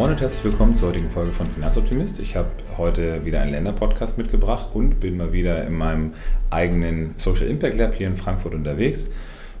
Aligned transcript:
Moin 0.00 0.12
und 0.12 0.20
herzlich 0.22 0.42
willkommen 0.44 0.74
zur 0.74 0.88
heutigen 0.88 1.10
Folge 1.10 1.30
von 1.30 1.46
Finanzoptimist. 1.46 2.20
Ich 2.20 2.34
habe 2.34 2.48
heute 2.78 3.26
wieder 3.26 3.42
einen 3.42 3.50
Länderpodcast 3.50 4.16
mitgebracht 4.16 4.70
und 4.72 4.98
bin 4.98 5.18
mal 5.18 5.34
wieder 5.34 5.66
in 5.66 5.74
meinem 5.74 6.14
eigenen 6.48 7.12
Social 7.18 7.46
Impact 7.48 7.76
Lab 7.76 7.92
hier 7.92 8.06
in 8.06 8.16
Frankfurt 8.16 8.54
unterwegs. 8.54 9.10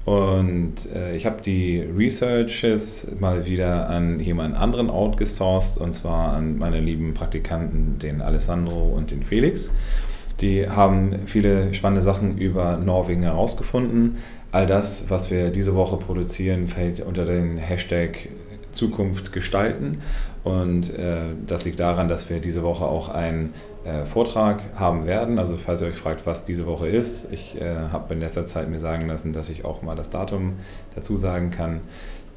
Und 0.06 0.76
äh, 0.94 1.14
ich 1.14 1.26
habe 1.26 1.42
die 1.42 1.80
Researches 1.80 3.08
mal 3.20 3.44
wieder 3.44 3.90
an 3.90 4.18
jemand 4.18 4.56
anderen 4.56 4.88
outgesourced 4.88 5.76
und 5.76 5.92
zwar 5.92 6.32
an 6.32 6.56
meine 6.56 6.80
lieben 6.80 7.12
Praktikanten, 7.12 7.98
den 7.98 8.22
Alessandro 8.22 8.94
und 8.96 9.10
den 9.10 9.22
Felix. 9.22 9.70
Die 10.40 10.70
haben 10.70 11.16
viele 11.26 11.74
spannende 11.74 12.00
Sachen 12.00 12.38
über 12.38 12.78
Norwegen 12.78 13.24
herausgefunden. 13.24 14.16
All 14.52 14.66
das, 14.66 15.10
was 15.10 15.30
wir 15.30 15.50
diese 15.50 15.74
Woche 15.74 15.98
produzieren, 15.98 16.66
fällt 16.66 17.02
unter 17.02 17.26
den 17.26 17.58
Hashtag 17.58 18.30
Zukunft 18.72 19.32
gestalten. 19.32 20.00
Und 20.42 20.96
äh, 20.98 21.20
das 21.46 21.64
liegt 21.64 21.80
daran, 21.80 22.08
dass 22.08 22.30
wir 22.30 22.40
diese 22.40 22.62
Woche 22.62 22.84
auch 22.84 23.08
einen 23.08 23.52
äh, 23.84 24.04
Vortrag 24.04 24.62
haben 24.76 25.06
werden. 25.06 25.38
Also 25.38 25.56
falls 25.56 25.82
ihr 25.82 25.88
euch 25.88 25.96
fragt, 25.96 26.26
was 26.26 26.44
diese 26.44 26.66
Woche 26.66 26.88
ist, 26.88 27.28
ich 27.30 27.60
äh, 27.60 27.76
habe 27.92 28.14
in 28.14 28.20
letzter 28.20 28.46
Zeit 28.46 28.68
mir 28.68 28.78
sagen 28.78 29.06
lassen, 29.06 29.32
dass 29.32 29.50
ich 29.50 29.64
auch 29.64 29.82
mal 29.82 29.96
das 29.96 30.10
Datum 30.10 30.54
dazu 30.94 31.16
sagen 31.16 31.50
kann. 31.50 31.80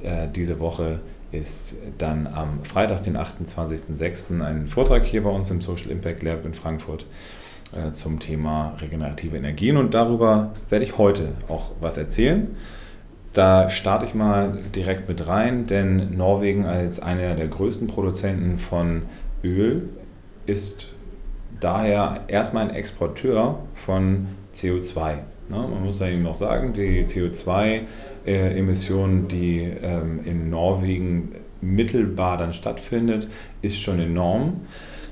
Äh, 0.02 0.28
diese 0.34 0.60
Woche 0.60 1.00
ist 1.32 1.76
dann 1.98 2.28
am 2.28 2.64
Freitag, 2.64 3.04
den 3.04 3.18
28.06. 3.18 4.42
ein 4.42 4.68
Vortrag 4.68 5.04
hier 5.04 5.24
bei 5.24 5.30
uns 5.30 5.50
im 5.50 5.62
Social 5.62 5.90
Impact 5.90 6.22
Lab 6.24 6.46
in 6.46 6.54
Frankfurt 6.54 7.06
äh, 7.72 7.92
zum 7.92 8.20
Thema 8.20 8.76
regenerative 8.80 9.38
Energien. 9.38 9.78
Und 9.78 9.94
darüber 9.94 10.54
werde 10.70 10.86
ich 10.86 10.98
heute 10.98 11.30
auch 11.48 11.72
was 11.82 11.98
erzählen. 11.98 12.56
Da 13.34 13.70
starte 13.72 14.06
ich 14.06 14.14
mal 14.14 14.60
direkt 14.76 15.10
mit 15.10 15.28
rein, 15.28 15.66
denn 15.66 16.16
Norwegen 16.16 16.66
als 16.66 17.00
einer 17.00 17.34
der 17.34 17.48
größten 17.48 17.88
Produzenten 17.88 18.60
von 18.60 19.02
Öl 19.44 19.90
ist 20.46 20.90
daher 21.60 22.22
erstmal 22.28 22.70
ein 22.70 22.76
Exporteur 22.76 23.58
von 23.74 24.28
CO2. 24.56 25.16
Ne, 25.50 25.58
man 25.58 25.84
muss 25.84 26.00
ja 26.00 26.08
eben 26.08 26.24
noch 26.24 26.36
sagen, 26.36 26.72
die 26.74 27.04
CO2-Emission, 27.04 29.28
die 29.28 29.68
ähm, 29.82 30.22
in 30.24 30.52
Norwegen 30.52 31.32
mittelbar 31.60 32.38
dann 32.38 32.54
stattfindet, 32.54 33.28
ist 33.62 33.82
schon 33.82 34.00
enorm. 34.00 34.62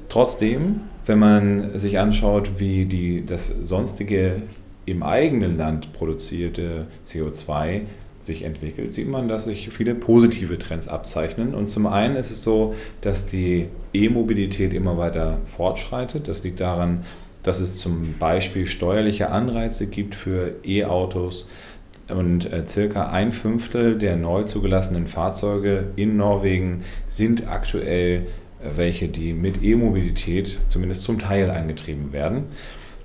Trotzdem, 0.10 0.82
wenn 1.06 1.20
man 1.20 1.80
sich 1.80 1.98
anschaut, 1.98 2.60
wie 2.60 2.86
die, 2.86 3.26
das 3.26 3.48
sonstige 3.48 4.44
im 4.86 5.02
eigenen 5.04 5.58
Land 5.58 5.94
produzierte 5.94 6.88
CO2 7.06 7.82
sich 8.26 8.44
entwickelt, 8.44 8.94
sieht 8.94 9.08
man, 9.08 9.28
dass 9.28 9.46
sich 9.46 9.70
viele 9.70 9.96
positive 9.96 10.58
Trends 10.58 10.88
abzeichnen. 10.88 11.54
Und 11.54 11.68
zum 11.68 11.88
einen 11.88 12.16
ist 12.16 12.32
es 12.32 12.44
so, 12.44 12.76
dass 13.02 13.26
die 13.26 13.68
E-Mobilität 13.94 14.74
immer 14.74 14.98
weiter 14.98 15.40
fortschreitet. 15.46 16.28
Das 16.28 16.44
liegt 16.44 16.60
daran, 16.60 17.06
dass 17.44 17.60
es 17.60 17.78
zum 17.78 18.16
Beispiel 18.20 18.68
steuerliche 18.68 19.30
Anreize 19.30 19.88
gibt 19.88 20.16
für 20.16 20.56
E-Autos. 20.64 21.48
Und 22.08 22.52
äh, 22.52 22.66
circa 22.68 23.10
ein 23.10 23.32
Fünftel 23.32 23.98
der 23.98 24.16
neu 24.16 24.44
zugelassenen 24.44 25.08
Fahrzeuge 25.08 25.86
in 25.96 26.18
Norwegen 26.18 26.84
sind 27.08 27.48
aktuell 27.48 28.28
äh, 28.62 28.70
welche, 28.76 29.08
die 29.08 29.34
mit 29.34 29.64
E-Mobilität 29.64 30.60
zumindest 30.68 31.04
zum 31.04 31.20
Teil 31.20 31.50
angetrieben 31.50 32.12
werden. 32.12 32.46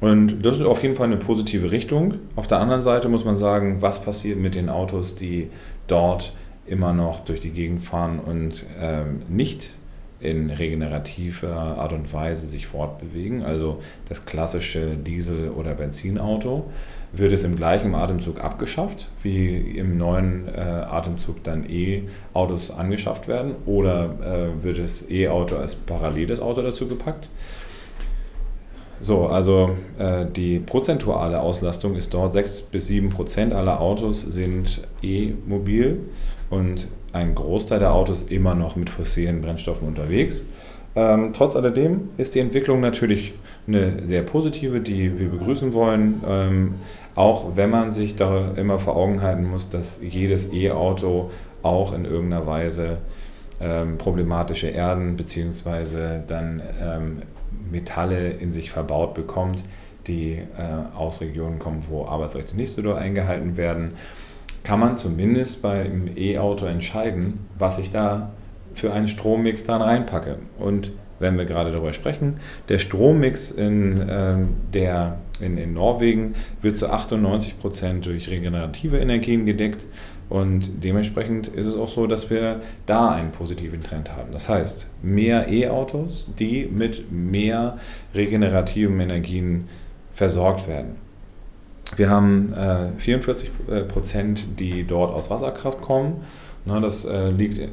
Und 0.00 0.44
das 0.44 0.56
ist 0.56 0.66
auf 0.66 0.82
jeden 0.82 0.94
Fall 0.94 1.06
eine 1.06 1.16
positive 1.16 1.70
Richtung. 1.70 2.14
Auf 2.36 2.46
der 2.46 2.58
anderen 2.58 2.82
Seite 2.82 3.08
muss 3.08 3.24
man 3.24 3.36
sagen, 3.36 3.80
was 3.80 4.02
passiert 4.02 4.38
mit 4.38 4.54
den 4.54 4.68
Autos, 4.68 5.16
die 5.16 5.48
dort 5.86 6.34
immer 6.66 6.92
noch 6.92 7.20
durch 7.20 7.40
die 7.40 7.50
Gegend 7.50 7.82
fahren 7.82 8.18
und 8.18 8.66
ähm, 8.78 9.22
nicht 9.28 9.78
in 10.18 10.50
regenerativer 10.50 11.50
Art 11.50 11.92
und 11.92 12.12
Weise 12.12 12.46
sich 12.46 12.66
fortbewegen. 12.66 13.42
Also 13.42 13.80
das 14.08 14.24
klassische 14.24 14.96
Diesel- 14.96 15.50
oder 15.50 15.74
Benzinauto 15.74 16.70
wird 17.12 17.32
es 17.32 17.44
im 17.44 17.56
gleichen 17.56 17.94
Atemzug 17.94 18.42
abgeschafft, 18.42 19.10
wie 19.22 19.56
im 19.56 19.96
neuen 19.98 20.48
äh, 20.48 20.60
Atemzug 20.60 21.42
dann 21.44 21.64
E-Autos 21.68 22.70
angeschafft 22.70 23.28
werden 23.28 23.54
oder 23.66 24.16
äh, 24.22 24.62
wird 24.64 24.78
das 24.78 25.08
E-Auto 25.08 25.56
als 25.56 25.74
paralleles 25.74 26.40
Auto 26.40 26.62
dazu 26.62 26.88
gepackt. 26.88 27.28
So, 29.00 29.26
also 29.26 29.76
äh, 29.98 30.24
die 30.26 30.58
prozentuale 30.58 31.40
Auslastung 31.40 31.96
ist 31.96 32.14
dort 32.14 32.32
6 32.32 32.62
bis 32.62 32.86
7 32.88 33.10
Prozent 33.10 33.52
aller 33.52 33.80
Autos 33.80 34.22
sind 34.22 34.86
E-mobil 35.02 36.00
und 36.48 36.88
ein 37.12 37.34
Großteil 37.34 37.78
der 37.78 37.92
Autos 37.92 38.22
immer 38.22 38.54
noch 38.54 38.76
mit 38.76 38.90
fossilen 38.90 39.40
Brennstoffen 39.40 39.86
unterwegs. 39.88 40.46
Ähm, 40.94 41.32
trotz 41.34 41.56
alledem 41.56 42.08
ist 42.16 42.34
die 42.34 42.40
Entwicklung 42.40 42.80
natürlich 42.80 43.34
eine 43.66 44.06
sehr 44.06 44.22
positive, 44.22 44.80
die 44.80 45.18
wir 45.18 45.28
begrüßen 45.28 45.74
wollen, 45.74 46.22
ähm, 46.26 46.74
auch 47.14 47.56
wenn 47.56 47.68
man 47.68 47.92
sich 47.92 48.16
da 48.16 48.52
immer 48.56 48.78
vor 48.78 48.96
Augen 48.96 49.20
halten 49.20 49.44
muss, 49.44 49.68
dass 49.68 50.00
jedes 50.02 50.54
E-Auto 50.54 51.30
auch 51.62 51.94
in 51.94 52.06
irgendeiner 52.06 52.46
Weise 52.46 52.98
ähm, 53.60 53.98
problematische 53.98 54.68
Erden 54.68 55.16
bzw. 55.16 56.20
dann 56.26 56.62
ähm, 56.80 57.22
Metalle 57.70 58.30
in 58.30 58.52
sich 58.52 58.70
verbaut 58.70 59.14
bekommt, 59.14 59.64
die 60.06 60.34
äh, 60.34 60.96
aus 60.96 61.20
Regionen 61.20 61.58
kommen, 61.58 61.84
wo 61.88 62.06
Arbeitsrechte 62.06 62.56
nicht 62.56 62.72
so 62.72 62.82
doll 62.82 62.96
eingehalten 62.96 63.56
werden, 63.56 63.92
kann 64.62 64.80
man 64.80 64.96
zumindest 64.96 65.62
beim 65.62 66.10
E-Auto 66.16 66.66
entscheiden, 66.66 67.46
was 67.58 67.78
ich 67.78 67.90
da 67.90 68.30
für 68.74 68.92
einen 68.92 69.08
Strommix 69.08 69.64
dann 69.64 69.80
reinpacke. 69.80 70.38
Und 70.58 70.92
wenn 71.18 71.38
wir 71.38 71.44
gerade 71.44 71.72
darüber 71.72 71.92
sprechen, 71.92 72.40
der 72.68 72.78
Strommix 72.78 73.50
in, 73.50 74.08
äh, 74.08 74.36
der, 74.74 75.18
in, 75.40 75.56
in 75.56 75.72
Norwegen 75.72 76.34
wird 76.62 76.76
zu 76.76 76.90
98 76.90 77.58
Prozent 77.58 78.06
durch 78.06 78.28
regenerative 78.28 78.98
Energien 78.98 79.46
gedeckt. 79.46 79.86
Und 80.28 80.82
dementsprechend 80.82 81.48
ist 81.48 81.66
es 81.66 81.76
auch 81.76 81.88
so, 81.88 82.06
dass 82.06 82.30
wir 82.30 82.60
da 82.86 83.10
einen 83.10 83.30
positiven 83.30 83.82
Trend 83.82 84.14
haben. 84.16 84.32
Das 84.32 84.48
heißt, 84.48 84.90
mehr 85.02 85.48
E-Autos, 85.48 86.26
die 86.38 86.66
mit 86.66 87.12
mehr 87.12 87.78
regenerativen 88.14 88.98
Energien 88.98 89.68
versorgt 90.12 90.66
werden. 90.66 90.96
Wir 91.94 92.10
haben 92.10 92.52
äh, 92.52 92.88
44 92.98 93.50
äh, 93.68 93.80
Prozent, 93.82 94.58
die 94.58 94.84
dort 94.84 95.14
aus 95.14 95.30
Wasserkraft 95.30 95.80
kommen. 95.82 96.24
Na, 96.64 96.80
das 96.80 97.04
äh, 97.04 97.30
liegt 97.30 97.58
äh, 97.58 97.68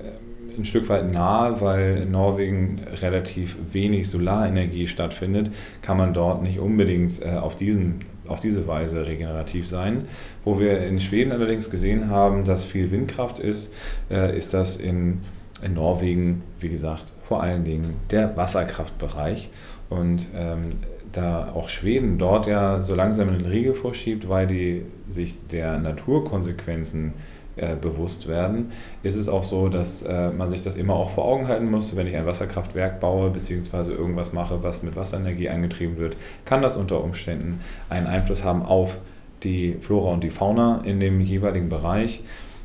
ein 0.55 0.65
Stück 0.65 0.87
weit 0.89 1.11
nahe, 1.11 1.59
weil 1.61 2.03
in 2.03 2.11
Norwegen 2.11 2.81
relativ 3.01 3.57
wenig 3.71 4.07
Solarenergie 4.07 4.87
stattfindet, 4.87 5.49
kann 5.81 5.97
man 5.97 6.13
dort 6.13 6.43
nicht 6.43 6.59
unbedingt 6.59 7.23
äh, 7.23 7.37
auf 7.37 7.55
diesen 7.55 8.01
auf 8.27 8.39
diese 8.39 8.67
Weise 8.67 9.05
regenerativ 9.05 9.67
sein. 9.67 10.05
Wo 10.43 10.59
wir 10.59 10.79
in 10.85 10.99
Schweden 10.99 11.31
allerdings 11.31 11.69
gesehen 11.69 12.09
haben, 12.09 12.45
dass 12.45 12.65
viel 12.65 12.91
Windkraft 12.91 13.39
ist, 13.39 13.73
äh, 14.09 14.37
ist 14.37 14.53
das 14.53 14.77
in, 14.77 15.21
in 15.61 15.73
Norwegen, 15.73 16.43
wie 16.59 16.69
gesagt, 16.69 17.13
vor 17.21 17.43
allen 17.43 17.63
Dingen 17.63 17.95
der 18.11 18.35
Wasserkraftbereich. 18.35 19.49
Und 19.89 20.29
ähm, 20.35 20.77
da 21.11 21.51
auch 21.53 21.69
Schweden 21.69 22.17
dort 22.17 22.47
ja 22.47 22.81
so 22.81 22.95
langsam 22.95 23.29
in 23.29 23.39
den 23.39 23.47
Riegel 23.47 23.73
vorschiebt, 23.73 24.27
weil 24.27 24.47
die 24.47 24.83
sich 25.07 25.47
der 25.47 25.77
Naturkonsequenzen 25.77 27.13
äh, 27.55 27.75
bewusst 27.75 28.27
werden, 28.27 28.71
ist 29.03 29.15
es 29.15 29.29
auch 29.29 29.43
so, 29.43 29.69
dass 29.69 30.01
äh, 30.01 30.31
man 30.31 30.49
sich 30.49 30.61
das 30.61 30.75
immer 30.75 30.95
auch 30.95 31.11
vor 31.11 31.25
Augen 31.25 31.47
halten 31.47 31.69
muss. 31.69 31.95
Wenn 31.95 32.07
ich 32.07 32.15
ein 32.15 32.25
Wasserkraftwerk 32.25 32.99
baue 32.99 33.29
bzw. 33.29 33.91
irgendwas 33.91 34.33
mache, 34.33 34.63
was 34.63 34.83
mit 34.83 34.95
Wasserenergie 34.95 35.49
angetrieben 35.49 35.97
wird, 35.97 36.17
kann 36.45 36.61
das 36.61 36.77
unter 36.77 37.03
Umständen 37.03 37.61
einen 37.89 38.07
Einfluss 38.07 38.43
haben 38.43 38.63
auf 38.63 38.97
die 39.43 39.77
Flora 39.81 40.13
und 40.13 40.23
die 40.23 40.29
Fauna 40.29 40.81
in 40.83 40.99
dem 40.99 41.21
jeweiligen 41.21 41.69
Bereich. 41.69 42.23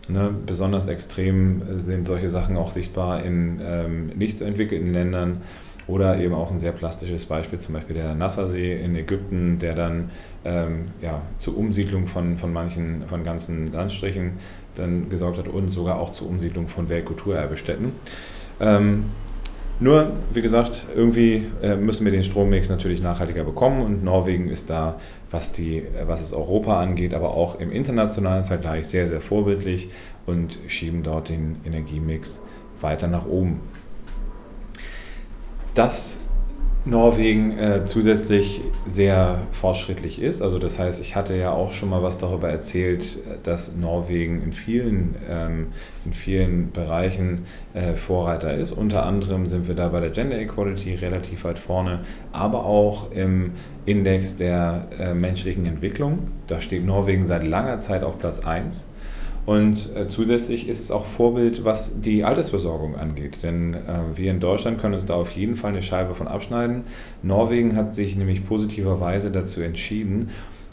Ne, 0.08 0.34
besonders 0.46 0.86
extrem 0.86 1.78
sind 1.78 2.06
solche 2.06 2.28
Sachen 2.28 2.56
auch 2.56 2.70
sichtbar 2.70 3.22
in 3.22 3.60
ähm, 3.62 4.06
nicht 4.16 4.38
so 4.38 4.46
entwickelten 4.46 4.94
Ländern 4.94 5.42
oder 5.88 6.18
eben 6.18 6.34
auch 6.34 6.50
ein 6.50 6.58
sehr 6.58 6.72
plastisches 6.72 7.26
Beispiel, 7.26 7.58
zum 7.58 7.74
Beispiel 7.74 7.96
der 7.96 8.14
Nassersee 8.14 8.80
in 8.80 8.94
Ägypten, 8.94 9.58
der 9.58 9.74
dann 9.74 10.10
ähm, 10.44 10.88
ja, 11.02 11.22
zur 11.36 11.56
Umsiedlung 11.56 12.06
von, 12.06 12.36
von 12.38 12.52
manchen, 12.52 13.04
von 13.08 13.24
ganzen 13.24 13.72
Landstrichen 13.72 14.32
dann 14.76 15.08
gesorgt 15.08 15.38
hat 15.38 15.48
und 15.48 15.68
sogar 15.68 15.98
auch 15.98 16.10
zur 16.10 16.28
Umsiedlung 16.28 16.68
von 16.68 16.88
Weltkulturerbestätten. 16.88 17.92
Ähm, 18.60 19.06
nur, 19.80 20.12
wie 20.32 20.42
gesagt, 20.42 20.86
irgendwie 20.94 21.46
äh, 21.62 21.76
müssen 21.76 22.04
wir 22.04 22.12
den 22.12 22.24
Strommix 22.24 22.68
natürlich 22.68 23.00
nachhaltiger 23.00 23.44
bekommen 23.44 23.82
und 23.82 24.04
Norwegen 24.04 24.48
ist 24.48 24.70
da, 24.70 25.00
was, 25.30 25.52
die, 25.52 25.84
was 26.06 26.20
es 26.20 26.32
Europa 26.32 26.80
angeht, 26.80 27.14
aber 27.14 27.34
auch 27.34 27.60
im 27.60 27.70
internationalen 27.70 28.44
Vergleich 28.44 28.86
sehr, 28.88 29.06
sehr 29.06 29.20
vorbildlich 29.20 29.88
und 30.26 30.58
schieben 30.66 31.02
dort 31.02 31.28
den 31.28 31.56
Energiemix 31.64 32.42
weiter 32.80 33.06
nach 33.06 33.26
oben. 33.26 33.60
Das 35.78 36.18
Norwegen 36.84 37.56
äh, 37.56 37.84
zusätzlich 37.84 38.62
sehr 38.84 39.42
fortschrittlich 39.52 40.20
ist. 40.20 40.42
Also 40.42 40.58
das 40.58 40.76
heißt, 40.80 41.00
ich 41.00 41.14
hatte 41.14 41.36
ja 41.36 41.52
auch 41.52 41.70
schon 41.70 41.88
mal 41.88 42.02
was 42.02 42.18
darüber 42.18 42.48
erzählt, 42.48 43.20
dass 43.44 43.76
Norwegen 43.76 44.42
in 44.42 44.52
vielen, 44.52 45.14
ähm, 45.30 45.68
in 46.04 46.14
vielen 46.14 46.72
Bereichen 46.72 47.46
äh, 47.74 47.94
Vorreiter 47.94 48.54
ist. 48.54 48.72
Unter 48.72 49.06
anderem 49.06 49.46
sind 49.46 49.68
wir 49.68 49.76
da 49.76 49.86
bei 49.86 50.00
der 50.00 50.10
Gender 50.10 50.40
Equality 50.40 50.96
relativ 50.96 51.44
weit 51.44 51.60
vorne, 51.60 52.00
aber 52.32 52.64
auch 52.64 53.12
im 53.12 53.52
Index 53.86 54.34
der 54.34 54.88
äh, 54.98 55.14
menschlichen 55.14 55.64
Entwicklung. 55.64 56.26
Da 56.48 56.60
steht 56.60 56.84
Norwegen 56.84 57.24
seit 57.24 57.46
langer 57.46 57.78
Zeit 57.78 58.02
auf 58.02 58.18
Platz 58.18 58.40
1. 58.40 58.90
Und 59.48 59.96
äh, 59.96 60.08
zusätzlich 60.08 60.68
ist 60.68 60.78
es 60.78 60.90
auch 60.90 61.06
Vorbild, 61.06 61.64
was 61.64 62.02
die 62.02 62.22
Altersversorgung 62.22 62.96
angeht. 62.96 63.42
Denn 63.42 63.72
äh, 63.72 63.78
wir 64.14 64.30
in 64.30 64.40
Deutschland 64.40 64.78
können 64.78 64.92
uns 64.92 65.06
da 65.06 65.14
auf 65.14 65.30
jeden 65.30 65.56
Fall 65.56 65.70
eine 65.70 65.80
Scheibe 65.80 66.14
von 66.14 66.28
abschneiden. 66.28 66.84
Norwegen 67.22 67.74
hat 67.74 67.94
sich 67.94 68.14
nämlich 68.14 68.44
positiverweise 68.46 69.30
dazu 69.30 69.62
entschieden, 69.62 70.28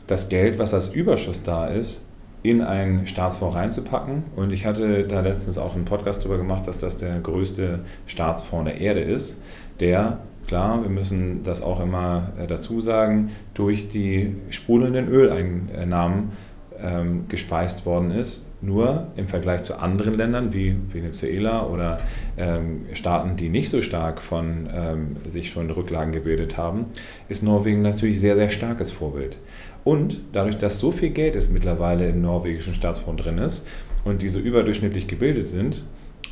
das 0.07 0.27
Geld, 0.27 0.60
was 0.60 0.74
als 0.74 0.89
Überschuss 0.94 1.44
da 1.44 1.68
ist, 1.68 2.06
in 2.44 2.62
einen 2.62 3.07
Staatsfonds 3.07 3.56
reinzupacken. 3.56 4.25
Und 4.36 4.51
ich 4.51 4.66
hatte 4.66 5.07
da 5.07 5.21
letztens 5.21 5.57
auch 5.57 5.74
einen 5.74 5.86
Podcast 5.86 6.24
darüber 6.24 6.38
gemacht, 6.39 6.68
dass 6.68 6.78
das 6.78 6.98
der 6.98 7.21
größte 7.21 7.80
Staatsfonds 8.07 8.69
der 8.69 8.81
Erde 8.81 9.00
ist, 9.00 9.39
der 9.80 10.19
Klar, 10.48 10.83
wir 10.83 10.92
müssen 10.92 11.42
das 11.44 11.63
auch 11.63 11.80
immer 11.80 12.33
äh, 12.39 12.45
dazu 12.45 12.80
sagen, 12.80 13.31
durch 13.56 13.89
die 13.89 14.36
sprudelnden 14.51 15.07
Öleinnahmen 15.07 16.33
ähm, 16.81 17.25
gespeist 17.27 17.86
worden 17.86 18.12
ist. 18.12 18.45
Nur 18.62 19.07
im 19.16 19.27
Vergleich 19.27 19.63
zu 19.63 19.80
anderen 19.80 20.16
Ländern 20.16 20.54
wie 20.54 20.75
Venezuela 20.92 21.68
oder 21.68 21.98
ähm, 22.38 22.86
Staaten, 22.94 23.36
die 23.36 23.50
nicht 23.50 23.69
so 23.69 23.81
stark 23.81 24.22
von 24.22 24.68
ähm, 24.74 25.18
sich 25.27 25.51
schon 25.51 25.69
Rücklagen 25.69 26.12
gebildet 26.13 26.57
haben, 26.57 26.86
ist 27.30 27.44
Norwegen 27.44 27.81
natürlich 27.81 28.19
sehr, 28.19 28.36
sehr 28.36 28.50
starkes 28.50 28.92
Vorbild. 28.92 29.38
Und 29.83 30.22
dadurch, 30.31 30.57
dass 30.57 30.80
so 30.80 30.92
viel 30.92 31.12
Geld 31.12 31.36
ist 31.36 31.51
mittlerweile 31.51 32.10
im 32.10 32.22
norwegischen 32.22 32.74
Staatsfonds 32.74 33.21
drin 33.21 33.38
ist 33.38 33.68
und 34.04 34.24
diese 34.24 34.39
überdurchschnittlich 34.39 35.06
gebildet 35.06 35.48
sind, 35.48 35.83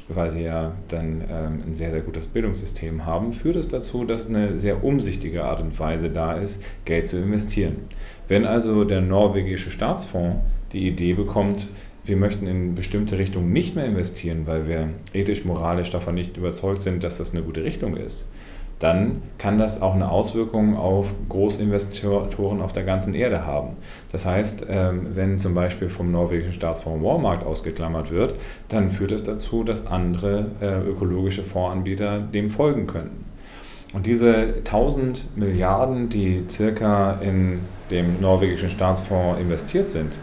weil 0.07 0.31
sie 0.31 0.44
ja 0.44 0.73
dann 0.89 1.23
ähm, 1.29 1.63
ein 1.67 1.75
sehr, 1.75 1.91
sehr 1.91 2.01
gutes 2.01 2.27
Bildungssystem 2.27 3.05
haben, 3.05 3.33
führt 3.33 3.55
es 3.55 3.67
dazu, 3.67 4.03
dass 4.05 4.27
eine 4.27 4.57
sehr 4.57 4.83
umsichtige 4.83 5.44
Art 5.44 5.61
und 5.61 5.77
Weise 5.79 6.09
da 6.09 6.33
ist, 6.33 6.63
Geld 6.85 7.07
zu 7.07 7.17
investieren. 7.17 7.77
Wenn 8.27 8.45
also 8.45 8.83
der 8.83 9.01
norwegische 9.01 9.71
Staatsfonds 9.71 10.38
die 10.73 10.88
Idee 10.88 11.13
bekommt, 11.13 11.67
wir 12.05 12.17
möchten 12.17 12.47
in 12.47 12.75
bestimmte 12.75 13.17
Richtungen 13.17 13.53
nicht 13.53 13.75
mehr 13.75 13.85
investieren, 13.85 14.45
weil 14.45 14.67
wir 14.67 14.89
ethisch, 15.13 15.45
moralisch 15.45 15.89
davon 15.89 16.15
nicht 16.15 16.35
überzeugt 16.35 16.81
sind, 16.81 17.03
dass 17.03 17.17
das 17.17 17.31
eine 17.31 17.44
gute 17.44 17.63
Richtung 17.63 17.95
ist, 17.95 18.27
dann 18.83 19.21
kann 19.38 19.59
das 19.59 19.81
auch 19.81 19.95
eine 19.95 20.12
Auswirkung 20.12 20.75
auf 20.75 21.13
Großinvestoren 21.30 22.62
auf 22.62 22.74
der 22.74 22.83
ganzen 22.83 23.15
Erde 23.15 23.45
haben. 23.45 23.77
Das 24.12 24.25
heißt, 24.25 24.65
ähm, 24.69 25.07
wenn 25.13 25.39
zum 25.39 25.56
Beispiel 25.56 25.88
vom 25.88 26.12
norwegischen 26.12 26.51
Staatsfonds 26.51 27.01
Walmart 27.01 27.45
ausgeklammert 27.45 28.12
wird, 28.12 28.35
dann 28.68 28.91
führt 28.91 29.13
es 29.13 29.24
das 29.24 29.35
dazu, 29.35 29.63
dass 29.63 29.88
andere 29.88 30.47
äh, 30.59 30.81
ökologische 30.81 31.44
Fondsanbieter 31.44 32.19
dem 32.19 32.50
folgen 32.50 32.85
könnten. 32.85 33.24
Und 33.94 34.06
diese 34.06 34.56
1000 34.65 35.38
Milliarden, 35.38 36.09
die 36.09 36.44
circa 36.50 37.13
in 37.21 37.62
dem 37.89 38.19
norwegischen 38.19 38.69
Staatsfonds 38.69 39.39
investiert 39.39 39.91
sind, 39.91 40.18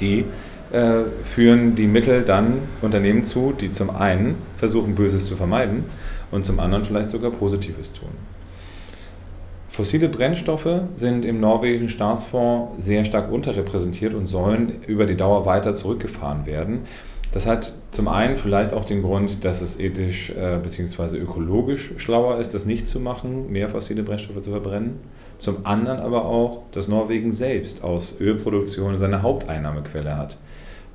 die 0.00 0.24
äh, 0.72 1.04
führen 1.24 1.74
die 1.74 1.86
Mittel 1.86 2.22
dann 2.22 2.54
Unternehmen 2.82 3.24
zu, 3.24 3.52
die 3.58 3.72
zum 3.72 3.90
einen 3.90 4.36
versuchen, 4.56 4.94
Böses 4.94 5.26
zu 5.26 5.36
vermeiden 5.36 5.84
und 6.30 6.44
zum 6.44 6.60
anderen 6.60 6.84
vielleicht 6.84 7.10
sogar 7.10 7.30
Positives 7.30 7.92
tun. 7.92 8.10
Fossile 9.68 10.08
Brennstoffe 10.08 10.82
sind 10.96 11.24
im 11.24 11.38
norwegischen 11.38 11.88
Staatsfonds 11.88 12.84
sehr 12.84 13.04
stark 13.04 13.30
unterrepräsentiert 13.30 14.12
und 14.12 14.26
sollen 14.26 14.82
über 14.86 15.06
die 15.06 15.16
Dauer 15.16 15.46
weiter 15.46 15.76
zurückgefahren 15.76 16.46
werden. 16.46 16.80
Das 17.30 17.46
hat 17.46 17.74
zum 17.90 18.08
einen 18.08 18.36
vielleicht 18.36 18.72
auch 18.72 18.84
den 18.84 19.02
Grund, 19.02 19.44
dass 19.44 19.60
es 19.60 19.78
ethisch 19.78 20.30
äh, 20.30 20.58
bzw. 20.62 21.18
ökologisch 21.18 21.92
schlauer 21.98 22.40
ist, 22.40 22.54
das 22.54 22.64
nicht 22.64 22.88
zu 22.88 23.00
machen, 23.00 23.52
mehr 23.52 23.68
fossile 23.68 24.02
Brennstoffe 24.02 24.42
zu 24.42 24.50
verbrennen. 24.50 25.00
Zum 25.36 25.64
anderen 25.64 26.00
aber 26.00 26.24
auch, 26.24 26.62
dass 26.72 26.88
Norwegen 26.88 27.30
selbst 27.30 27.84
aus 27.84 28.18
Ölproduktion 28.18 28.98
seine 28.98 29.22
Haupteinnahmequelle 29.22 30.16
hat. 30.16 30.38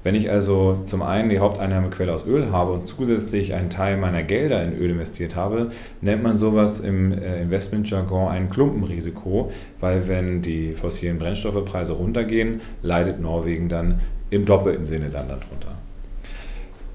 Wenn 0.03 0.15
ich 0.15 0.29
also 0.29 0.79
zum 0.83 1.01
einen 1.01 1.29
die 1.29 1.39
Haupteinnahmequelle 1.39 2.13
aus 2.13 2.27
Öl 2.27 2.51
habe 2.51 2.73
und 2.73 2.85
zusätzlich 2.85 3.53
einen 3.53 3.69
Teil 3.69 3.97
meiner 3.97 4.23
Gelder 4.23 4.61
in 4.61 4.77
Öl 4.77 4.91
investiert 4.91 5.37
habe, 5.37 5.71
nennt 6.01 6.21
man 6.21 6.37
sowas 6.37 6.81
im 6.81 7.13
äh, 7.13 7.41
Investmentjargon 7.41 8.27
ein 8.27 8.49
Klumpenrisiko, 8.49 9.51
weil 9.79 10.07
wenn 10.07 10.41
die 10.41 10.73
fossilen 10.73 11.17
Brennstoffepreise 11.17 11.93
runtergehen, 11.93 12.59
leidet 12.81 13.21
Norwegen 13.21 13.69
dann 13.69 14.01
im 14.29 14.45
doppelten 14.45 14.83
Sinne 14.83 15.09
dann 15.09 15.29
darunter. 15.29 15.77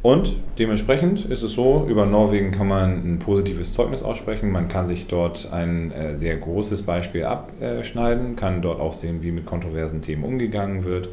Und 0.00 0.36
dementsprechend 0.58 1.24
ist 1.24 1.42
es 1.42 1.52
so, 1.52 1.86
über 1.88 2.06
Norwegen 2.06 2.52
kann 2.52 2.68
man 2.68 3.14
ein 3.14 3.18
positives 3.18 3.72
Zeugnis 3.72 4.02
aussprechen. 4.02 4.52
Man 4.52 4.68
kann 4.68 4.86
sich 4.86 5.08
dort 5.08 5.52
ein 5.52 5.90
äh, 5.92 6.14
sehr 6.14 6.36
großes 6.36 6.82
Beispiel 6.82 7.24
abschneiden, 7.24 8.36
kann 8.36 8.62
dort 8.62 8.80
auch 8.80 8.92
sehen, 8.92 9.22
wie 9.22 9.32
mit 9.32 9.46
kontroversen 9.46 10.02
Themen 10.02 10.24
umgegangen 10.24 10.84
wird. 10.84 11.08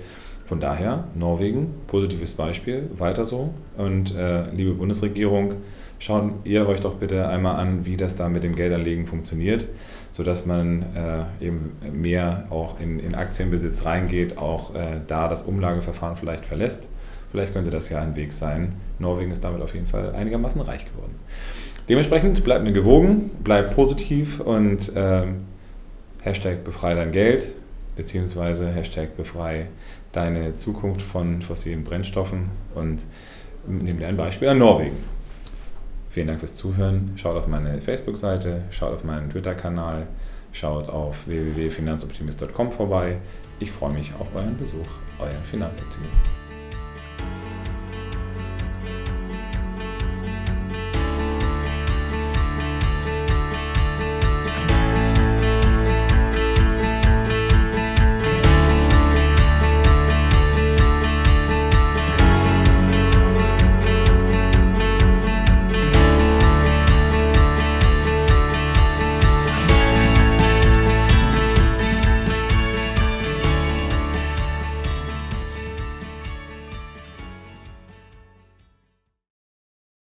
Von 0.46 0.60
daher, 0.60 1.06
Norwegen, 1.16 1.74
positives 1.88 2.34
Beispiel, 2.34 2.90
weiter 2.96 3.26
so. 3.26 3.54
Und 3.78 4.16
äh, 4.16 4.48
liebe 4.52 4.74
Bundesregierung, 4.74 5.56
schaut 5.98 6.32
ihr 6.44 6.68
euch 6.68 6.82
doch 6.82 6.96
bitte 6.96 7.28
einmal 7.28 7.56
an, 7.56 7.88
wie 7.88 7.98
das 7.98 8.16
da 8.16 8.30
mit 8.30 8.44
dem 8.44 8.56
Geldanlegen 8.56 9.08
funktioniert, 9.08 9.68
sodass 10.12 10.46
man 10.46 10.86
äh, 10.96 11.46
eben 11.46 11.72
mehr 11.92 12.46
auch 12.52 12.80
in, 12.80 13.00
in 13.00 13.16
Aktienbesitz 13.16 13.86
reingeht, 13.86 14.38
auch 14.38 14.76
äh, 14.76 15.00
da 15.08 15.28
das 15.28 15.42
Umlageverfahren 15.42 16.16
vielleicht 16.16 16.46
verlässt. 16.46 16.90
Vielleicht 17.32 17.54
könnte 17.54 17.72
das 17.72 17.90
ja 17.90 18.00
ein 18.00 18.16
Weg 18.16 18.32
sein. 18.32 18.76
Norwegen 19.00 19.32
ist 19.32 19.44
damit 19.44 19.64
auf 19.64 19.74
jeden 19.74 19.88
Fall 19.88 20.14
einigermaßen 20.14 20.62
reich 20.62 20.86
geworden. 20.86 21.16
Dementsprechend 21.90 22.44
bleibt 22.44 22.64
mir 22.64 22.72
gewogen, 22.72 23.32
bleibt 23.44 23.76
positiv 23.76 24.40
und 24.40 24.92
ähm, 24.96 25.46
Hashtag 26.22 26.64
befrei 26.64 26.94
dein 26.94 27.12
Geld 27.12 27.54
beziehungsweise 27.96 28.72
Hashtag 28.72 29.16
befrei 29.18 29.68
deine 30.12 30.56
Zukunft 30.56 31.02
von 31.02 31.42
fossilen 31.42 31.84
Brennstoffen 31.84 32.50
und 32.74 33.06
nimm 33.68 34.00
dir 34.00 34.08
ein 34.08 34.18
Beispiel 34.18 34.50
an 34.50 34.60
Norwegen. 34.60 34.98
Vielen 36.10 36.28
Dank 36.28 36.40
fürs 36.40 36.56
Zuhören. 36.56 37.12
Schaut 37.18 37.36
auf 37.36 37.48
meine 37.48 37.82
Facebook-Seite, 37.82 38.64
schaut 38.70 38.94
auf 38.94 39.04
meinen 39.04 39.30
Twitter-Kanal, 39.30 40.08
schaut 40.54 40.88
auf 40.88 41.28
www.finanzoptimist.com 41.28 42.72
vorbei. 42.72 43.18
Ich 43.60 43.72
freue 43.72 43.94
mich 43.94 44.14
auf 44.18 44.28
euren 44.34 44.56
Besuch. 44.56 44.88
Euer 45.20 45.42
Finanzoptimist. 45.44 46.22